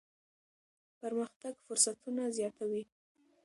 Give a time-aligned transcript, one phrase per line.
[0.99, 2.83] پرمختګ فرصتونه زیاتوي.